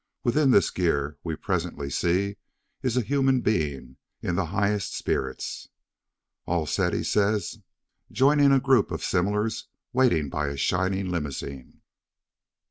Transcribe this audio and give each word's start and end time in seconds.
Within 0.23 0.49
this 0.49 0.71
gear, 0.71 1.19
we 1.23 1.35
presently 1.35 1.91
see, 1.91 2.37
is 2.81 2.97
a 2.97 3.01
human 3.03 3.41
being, 3.41 3.97
in 4.23 4.33
the 4.35 4.47
highest 4.47 4.95
spirits. 4.95 5.69
"All 6.47 6.65
set!" 6.65 6.91
he 6.91 7.03
says, 7.03 7.59
joining 8.11 8.51
a 8.51 8.59
group 8.59 8.89
of 8.89 9.03
similars 9.03 9.67
waiting 9.93 10.27
by 10.27 10.47
a 10.47 10.57
shining 10.57 11.11
limousine. 11.11 11.81